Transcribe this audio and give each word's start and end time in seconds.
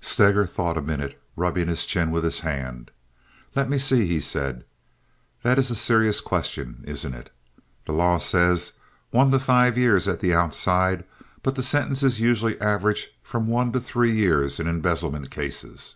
Steger 0.00 0.44
thought 0.44 0.76
a 0.76 0.82
minute, 0.82 1.22
rubbing 1.36 1.68
his 1.68 1.86
chin 1.86 2.10
with 2.10 2.24
his 2.24 2.40
hand. 2.40 2.90
"Let 3.54 3.70
me 3.70 3.78
see," 3.78 4.08
he 4.08 4.18
said, 4.18 4.64
"that 5.42 5.56
is 5.56 5.70
a 5.70 5.76
serious 5.76 6.20
question, 6.20 6.82
isn't 6.84 7.14
it? 7.14 7.30
The 7.86 7.92
law 7.92 8.18
says 8.18 8.72
one 9.12 9.30
to 9.30 9.38
five 9.38 9.78
years 9.78 10.08
at 10.08 10.18
the 10.18 10.34
outside; 10.34 11.04
but 11.44 11.54
the 11.54 11.62
sentences 11.62 12.18
usually 12.18 12.60
average 12.60 13.10
from 13.22 13.46
one 13.46 13.70
to 13.70 13.78
three 13.78 14.10
years 14.10 14.58
in 14.58 14.66
embezzlement 14.66 15.30
cases. 15.30 15.94